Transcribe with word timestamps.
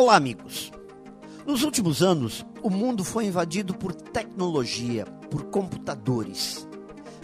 Olá, 0.00 0.14
amigos. 0.14 0.70
Nos 1.44 1.64
últimos 1.64 2.04
anos, 2.04 2.46
o 2.62 2.70
mundo 2.70 3.02
foi 3.02 3.24
invadido 3.24 3.74
por 3.74 3.92
tecnologia, 3.92 5.04
por 5.28 5.46
computadores. 5.46 6.68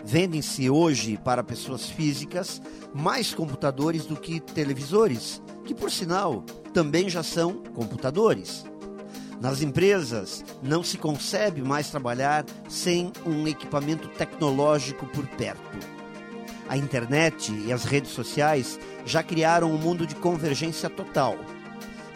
Vendem-se 0.05 0.69
hoje 0.69 1.17
para 1.17 1.45
pessoas 1.45 1.89
físicas 1.89 2.61
mais 2.93 3.33
computadores 3.33 4.07
do 4.07 4.17
que 4.17 4.41
televisores, 4.41 5.41
que 5.65 5.73
por 5.73 5.89
sinal 5.89 6.43
também 6.73 7.09
já 7.09 7.23
são 7.23 7.63
computadores. 7.63 8.65
Nas 9.41 9.63
empresas, 9.63 10.45
não 10.61 10.83
se 10.83 10.99
concebe 10.99 11.63
mais 11.63 11.91
trabalhar 11.91 12.45
sem 12.69 13.13
um 13.25 13.47
equipamento 13.47 14.09
tecnológico 14.09 15.07
por 15.07 15.29
perto. 15.29 15.79
A 16.69 16.77
internet 16.77 17.53
e 17.53 17.73
as 17.73 17.85
redes 17.85 18.11
sociais 18.11 18.81
já 19.07 19.23
criaram 19.23 19.71
um 19.71 19.79
mundo 19.79 20.05
de 20.05 20.17
convergência 20.17 20.91
total. 20.91 21.39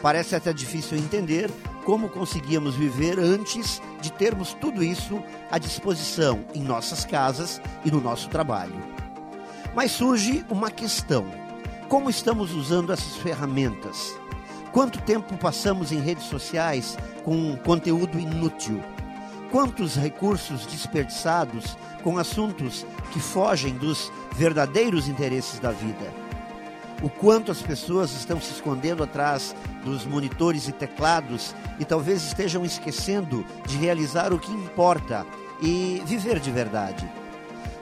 Parece 0.00 0.36
até 0.36 0.52
difícil 0.52 0.96
entender 0.96 1.50
como 1.84 2.08
conseguíamos 2.08 2.74
viver 2.74 3.18
antes 3.18 3.82
de 4.00 4.12
termos 4.12 4.52
tudo 4.54 4.84
isso 4.84 5.22
à 5.50 5.58
disposição 5.58 6.44
em 6.54 6.62
nossas 6.62 7.04
casas 7.04 7.60
e 7.84 7.90
no 7.90 8.00
nosso 8.00 8.28
trabalho. 8.28 8.76
Mas 9.74 9.92
surge 9.92 10.44
uma 10.48 10.70
questão: 10.70 11.26
como 11.88 12.10
estamos 12.10 12.52
usando 12.54 12.92
essas 12.92 13.16
ferramentas? 13.16 14.14
Quanto 14.72 15.00
tempo 15.00 15.36
passamos 15.38 15.90
em 15.90 16.00
redes 16.00 16.24
sociais 16.24 16.96
com 17.24 17.56
conteúdo 17.56 18.18
inútil? 18.18 18.82
Quantos 19.50 19.96
recursos 19.96 20.66
desperdiçados 20.66 21.76
com 22.02 22.18
assuntos 22.18 22.86
que 23.10 23.18
fogem 23.18 23.74
dos 23.74 24.12
verdadeiros 24.36 25.08
interesses 25.08 25.58
da 25.58 25.70
vida? 25.70 26.27
O 27.00 27.08
quanto 27.08 27.52
as 27.52 27.62
pessoas 27.62 28.10
estão 28.12 28.40
se 28.40 28.52
escondendo 28.52 29.02
atrás 29.04 29.54
dos 29.84 30.04
monitores 30.04 30.66
e 30.66 30.72
teclados 30.72 31.54
e 31.78 31.84
talvez 31.84 32.24
estejam 32.24 32.64
esquecendo 32.64 33.44
de 33.66 33.76
realizar 33.76 34.32
o 34.32 34.38
que 34.38 34.50
importa 34.50 35.24
e 35.62 36.02
viver 36.06 36.40
de 36.40 36.50
verdade. 36.50 37.08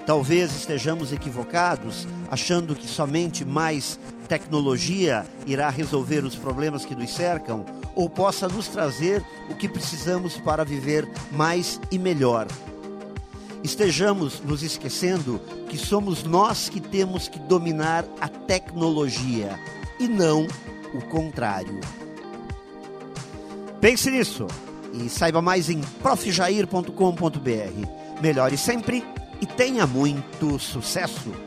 Talvez 0.05 0.55
estejamos 0.55 1.13
equivocados, 1.13 2.07
achando 2.31 2.77
que 2.77 2.87
somente 2.87 3.45
mais 3.45 3.99
tecnologia 4.29 5.27
irá 5.47 5.71
resolver 5.71 6.25
os 6.25 6.37
problemas 6.37 6.85
que 6.85 6.95
nos 6.95 7.11
cercam 7.11 7.65
ou 7.95 8.11
possa 8.11 8.47
nos 8.47 8.69
trazer 8.69 9.25
o 9.49 9.55
que 9.55 9.69
precisamos 9.69 10.37
para 10.37 10.65
viver 10.65 11.09
mais 11.33 11.81
e 11.91 11.99
melhor. 11.99 12.47
Estejamos 13.67 14.41
nos 14.45 14.63
esquecendo 14.63 15.41
que 15.69 15.77
somos 15.77 16.23
nós 16.23 16.69
que 16.69 16.81
temos 16.81 17.27
que 17.27 17.41
dominar 17.41 18.05
a 18.21 18.29
tecnologia 18.29 19.59
e 19.99 20.07
não 20.07 20.47
o 20.95 21.03
contrário. 21.09 21.81
Pense 23.81 24.09
nisso 24.09 24.47
e 24.93 25.09
saiba 25.09 25.43
mais 25.43 25.69
em 25.69 25.81
profjair.com.br. 26.01 28.23
Melhore 28.23 28.57
sempre 28.57 29.05
e 29.41 29.47
tenha 29.47 29.85
muito 29.85 30.61
sucesso! 30.61 31.46